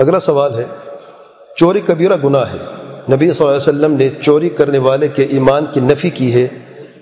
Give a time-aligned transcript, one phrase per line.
[0.00, 0.64] اگلا سوال ہے،
[1.56, 2.58] چوری کبیرہ گناہ ہے۔
[3.12, 6.48] نبی صلی اللہ علیہ وسلم نے چوری کرنے والے کے ایمان کی نفی کی ہے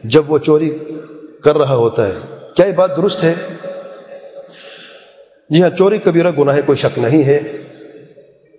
[0.04, 0.78] جب وہ چوری
[1.44, 2.12] کر رہا ہوتا ہے۔
[2.54, 3.34] کیا یہ بات درست ہے؟
[5.50, 7.36] جی ہاں چوری کبیرہ گناہ ہے، کوئی شک نہیں ہے۔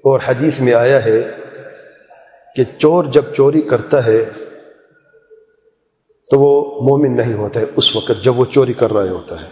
[0.04, 1.24] اور حدیث میں آیا ہے
[2.56, 4.26] کہ چور جب چوری کرتا ہے
[6.32, 9.48] تو وہ مومن نہیں ہوتا ہے۔ اس وقت جب وہ چوری کر رہا ہوتا ہے۔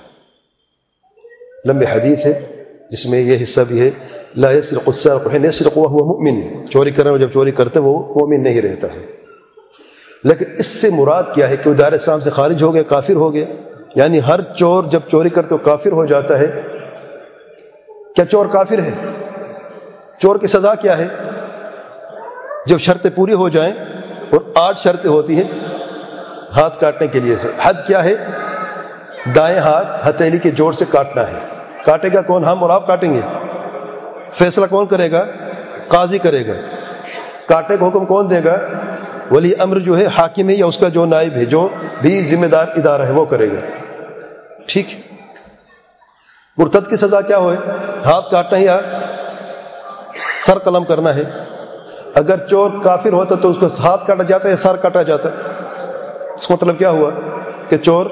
[1.66, 3.92] لمبے حدیث ہے، جس میں یہ حصہ بھی ہے
[4.36, 6.68] لا يسرق السارق حين يسرق وهو مؤمن.
[6.70, 9.06] چوری کرنے جب چوری کرتے وہ مومن نہیں رہتا ہے۔
[10.24, 13.14] لیکن اس سے مراد کیا ہے کہ وہ دار اسلام سے خارج ہو گیا، کافر
[13.14, 13.46] ہو گیا۔
[13.96, 16.62] یعنی ہر چور جب چوری کرتے وہ کافر ہو جاتا ہے۔
[18.16, 18.90] کیا چور کافر ہے؟
[20.20, 21.08] چور کی سزا کیا ہے؟
[22.66, 23.74] جب شرطیں پوری ہو جائیں
[24.30, 25.76] اور آٹھ شرطیں ہوتی ہیں،
[26.56, 28.16] ہاتھ کاٹنے کے لیے۔ حد کیا ہے؟
[29.36, 31.40] دائیں ہاتھ ہتھیلی کے جوڑ سے کاٹنا ہے۔
[31.86, 33.47] کاٹے گا کون؟ ہم اور آپ کاٹیں گے۔
[34.32, 35.26] فیصلہ کون کرے گا؟
[35.88, 36.54] قاضی کرے گا۔
[37.48, 38.58] کاٹنے کا حکم کون دے گا؟
[39.32, 41.68] ولی امر جو ہے حاکم ہے یا اس کا جو نائب ہے، جو
[42.02, 43.60] بھی ذمہ دار ادارہ ہے، وہ کرے گا۔
[44.66, 44.88] ٹھیک۔
[46.58, 47.58] مرتد کی سزا کیا ہوئے؟
[48.06, 48.80] ہاتھ کاٹنا یا
[50.46, 51.24] سر قلم کرنا ہے؟
[52.16, 55.30] اگر چور کافر ہوتا تو اس کو ہاتھ کاٹا جاتا ہے یا سر کاٹا جاتا؟
[56.36, 57.10] اس کا مطلب کیا ہوا؟
[57.70, 58.06] کہ چور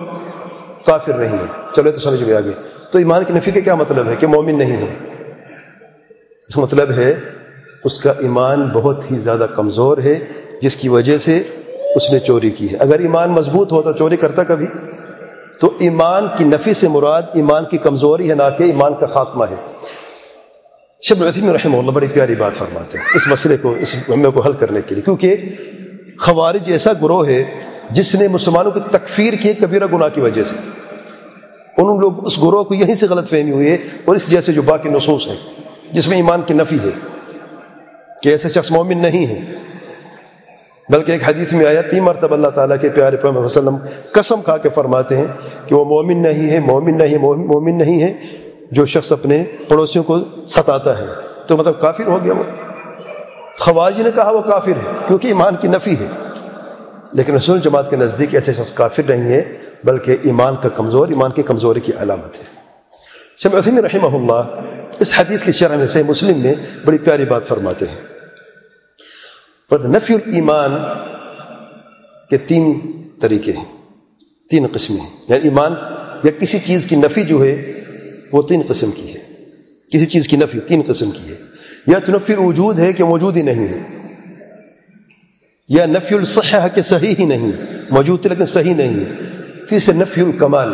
[0.86, 2.52] کافر نہیں ہے۔ چلو تو سمجھ میں آگے
[2.92, 5.15] تو ایمان کی نفی کا کیا مطلب ہے؟ کہ مومن نہیں ہے۔
[6.48, 7.14] اس مطلب ہے
[7.84, 10.20] اس کا ایمان بہت ہی زیادہ کمزور ہے،
[10.62, 11.44] جس کی وجہ سے
[11.96, 14.66] اس نے چوری کی ہے۔ اگر ایمان مضبوط ہوتا چوری کرتا کبھی؟
[15.62, 19.46] تو ایمان کی نفی سے مراد ایمان کی کمزوری ہے، نہ کہ ایمان کا خاتمہ
[19.52, 19.56] ہے۔
[21.02, 24.40] شب العظیم رحمہ اللہ بڑی پیاری بات فرماتے ہیں اس مسئلے کو، اس معمے کو
[24.40, 25.36] حل کرنے کے لیے۔ کیونکہ
[26.20, 27.44] خوارج ایسا گروہ ہے
[27.92, 30.56] جس نے مسلمانوں کی تکفیر کی کبیرہ گناہ کی وجہ سے۔
[31.78, 34.62] ان لوگ اس گروہ کو یہیں سے غلط فہمی ہوئی ہے اور اس جیسے جو
[34.62, 35.55] باقی نصوص ہیں۔
[35.92, 36.90] جس میں ایمان کی نفی ہے،
[38.22, 39.40] کہ ایسے شخص مومن نہیں ہے۔
[40.90, 43.78] بلکہ ایک حدیث میں آیا، تین مرتبہ اللہ تعالیٰ کے پیارے پر وسلم
[44.12, 45.26] قسم کھا کے فرماتے ہیں
[45.66, 48.14] کہ وہ مومن نہیں ہے، مومن نہیں مومن نہیں ہے،
[48.72, 51.06] جو شخص اپنے پڑوسیوں کو ستاتا ہے۔
[51.48, 52.44] تو مطلب کافر ہو گیا وہ۔
[53.60, 56.08] خواجی نے کہا وہ کافر ہے، کیونکہ ایمان کی نفی ہے۔
[57.14, 61.32] لیکن رسول جماعت کے نزدیک ایسے شخص کافر نہیں ہے، بلکہ ایمان کا کمزور، ایمان
[61.32, 62.44] کی کمزوری کی علامت ہے۔
[63.38, 64.60] شب عظیم رحمہ اللہ
[65.00, 66.54] اس حدیث کی شرح میں سے مسلم میں
[66.86, 68.16] بڑی پیاری بات فرماتے ہیں۔
[69.72, 70.76] نفی الایمان
[72.30, 72.80] کے تین
[73.22, 73.66] طریقے ہیں،
[74.50, 75.74] تین قسمیں ہیں۔ یعنی ایمان
[76.24, 77.82] یا کسی چیز کی نفی جو ہے،
[78.32, 79.20] وہ تین قسم کی ہے۔
[79.94, 81.36] کسی چیز کی نفی تین قسم کی ہے۔
[81.88, 83.80] یا تو نفی الوجود ہے کہ موجود ہی نہیں ہے،
[85.70, 87.52] یا نفی الصحہ کہ صحیح ہی نہیں
[87.90, 89.12] موجود تھے لیکن صحیح نہیں ہے۔
[89.70, 90.74] تیسرے نفی الکمال،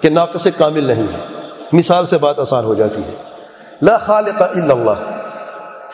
[0.00, 3.23] کہ ناقص کامل نہیں ہے۔ مثال سے بات آسان ہو جاتی ہے۔
[3.84, 5.20] لا خالق الا اللہ۔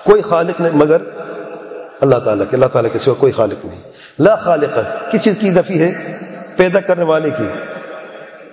[0.04, 0.96] کوئی خالق نہیں، مگر
[2.00, 3.80] اللہ تعالیٰ کے، اللہ تعالیٰ کے سوا کوئی خالق نہیں۔
[4.18, 4.78] لا خالق،
[5.12, 6.18] کس چیز کی نفی ہے؟
[6.56, 7.44] پیدا کرنے والے کی۔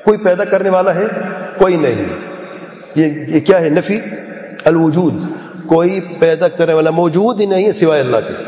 [0.03, 1.05] کوئی پیدا کرنے والا ہے؟
[1.57, 2.05] کوئی نہیں۔
[2.95, 3.95] یہ یہ کیا ہے نفی؟
[4.65, 5.13] الوجود۔
[5.65, 8.43] کوئی پیدا کرنے والا موجود ہی نہیں ہے سوائے اللہ کے۔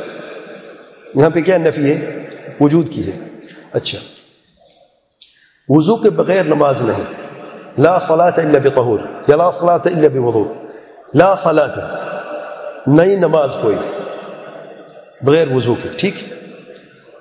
[1.15, 2.25] یہاں پہ کیا نفی ہے؟
[2.59, 3.39] وجود کی ہے۔
[3.73, 3.99] اچھا۔
[5.69, 7.03] وضو کے بغیر نماز نہیں۔
[7.81, 10.53] لا صلاة الا بطہور۔ یا لا صلاة الا بوضو
[11.13, 11.95] لا صلاة،
[12.87, 13.75] نئی نماز کوئی،
[15.21, 16.15] بغیر وضو کے، ٹھیک؟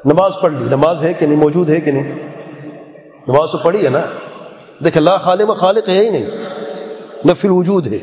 [0.05, 2.13] نماز پڑھ لی، نماز ہے کہ نہیں، موجود ہے کہ نہیں؟
[3.29, 4.01] نماز تو پڑھی ہے نا؟
[4.85, 6.27] دیکھ لا خالق خالق ہے ہی نہیں
[7.25, 7.99] نفی الوجود ہے۔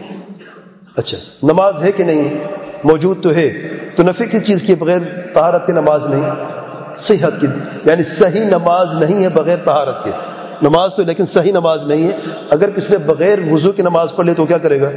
[0.96, 2.38] اچھا نماز ہے کہ نہیں؟
[2.84, 5.00] موجود تو ہے۔ تو نفی کی چیز کی بغیر
[5.34, 6.30] طہارت کی نماز نہیں؟
[6.98, 7.48] صحت کی
[7.86, 10.12] یعنی صحیح نماز نہیں ہے بغیر طہارت کے۔
[10.62, 12.18] نماز تو لیکن صحیح نماز نہیں ہے۔
[12.50, 14.92] اگر کس نے بغیر وضو کی نماز پڑھ لی تو کیا کرے گا؟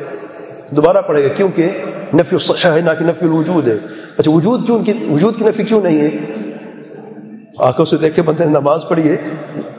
[0.70, 1.70] دوبارہ پڑھے گا، کیونکہ
[2.14, 3.76] نفی الصحہ ہے، نہ کہ نفی الوجود ہے۔
[4.18, 6.10] اچھا وجود کیوں کی، وجود کی نفی کیوں نہیں ہے؟
[7.58, 9.16] آنکھوں سے دیکھ کے بندے نے نماز پڑھی ہے،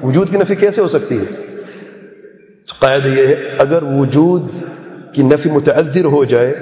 [0.04, 1.26] وجود کی نفی کیسے ہو سکتی ہے؟
[2.80, 4.52] قاعدہ یہ ہے، اگر وجود
[5.14, 6.54] کی نفی متعذر ہو جائے،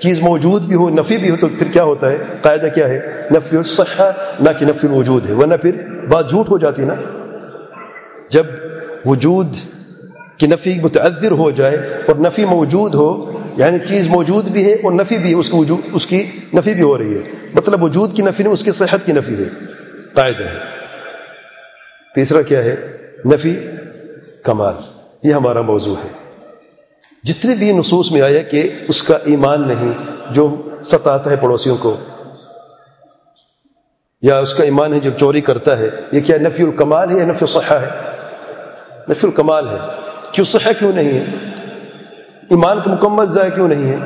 [0.00, 3.00] چیز موجود بھی ہو، نفی بھی ہو، تو پھر کیا ہوتا ہے؟ قاعدہ کیا ہے؟
[3.30, 5.70] نفی الصحہ نہ کہ نفی الوجود ہے، ورنہ پھر
[6.08, 6.94] بات جھوٹ ہو جاتی نا۔
[8.28, 8.46] جب
[9.04, 9.46] وجود
[10.36, 14.92] کی نفی متعذر ہو جائے اور نفی موجود ہو یعنی چیز موجود بھی ہے اور
[14.92, 17.20] نفی بھی ہے، اس کی وجود، اس کی نفی بھی ہو رہی ہے۔
[17.54, 19.48] مطلب وجود کی نفی نہیں، اس کی صحت کی نفی ہے۔
[20.14, 20.58] قاعدہ ہے۔
[22.14, 22.76] تیسرا کیا ہے؟
[23.26, 23.58] نفی
[24.42, 24.74] کمال۔
[25.22, 26.08] یہ ہمارا موضوع ہے۔
[27.22, 29.92] جتنے بھی نصوص میں آیا کہ اس کا ایمان نہیں،
[30.30, 31.96] جو ستاتا ہے پڑوسیوں کو،
[34.22, 37.24] یا اس کا ایمان ہے جو چوری کرتا ہے، یہ کیا نفی الکمال ہے یا
[37.24, 37.88] نفی الصحہ ہے؟
[39.08, 39.78] نفی الکمال ہے۔
[40.32, 41.24] کیوں صحہ کیوں نہیں ہے؟
[42.50, 43.96] ایمان کا مکمل ضائع کیوں نہیں ہے؟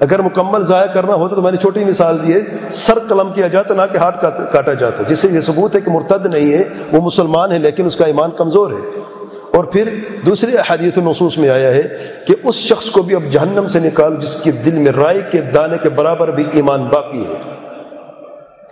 [0.00, 2.40] اگر مکمل ضائع کرنا ہوتا تو میں نے چھوٹی مثال دی ہے،
[2.70, 5.90] سر قلم کیا جاتا نہ کہ ہاتھ کاٹا جاتا جس سے یہ ثبوت ہے کہ
[5.90, 9.00] مرتد نہیں ہے، وہ مسلمان ہے، لیکن اس کا ایمان کمزور ہے۔
[9.52, 9.88] اور پھر
[10.26, 14.16] دوسری احادیث نصوص میں آیا ہے کہ اس شخص کو بھی اب جہنم سے نکال،
[14.20, 17.50] جس کے دل میں رائے کے دانے کے برابر بھی ایمان باقی ہے۔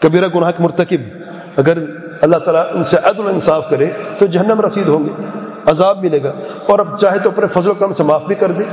[0.00, 1.22] کبیرہ گناہ کے مرتکب،
[1.56, 1.78] اگر
[2.20, 3.86] اللہ تعالیٰ ان سے عدل انصاف کرے
[4.18, 6.32] تو جہنم رسید ہوں گے۔ عذاب ملے گا۔
[6.68, 8.64] اور اب چاہے تو اپنے فضل و کرم سے معاف بھی کر دے۔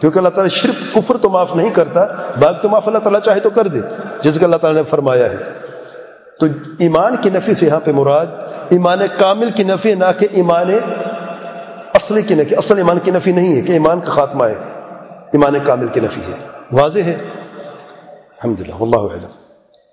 [0.00, 2.06] کیونکہ اللہ تعالیٰ شرک، کفر تو معاف نہیں کرتا،
[2.40, 3.78] باغ تو معاف اللہ تعالیٰ چاہے تو کر دے،
[4.22, 5.36] جس کا اللہ تعالیٰ نے فرمایا ہے۔
[6.40, 6.46] تو
[6.78, 8.26] ایمان کی نفی سے یہاں پہ مراد،
[8.68, 10.70] ایمان کامل کی نفی، نہ کہ ایمان
[11.94, 14.54] اصلی کی نفی۔ اصل ایمان کی نفی نہیں ہے کہ ایمان کا خاتمہ ہے۔
[15.32, 17.16] ایمان کامل کی نفی ہے۔ واضح ہے؟
[18.42, 19.43] الحمد للہ اللہ علم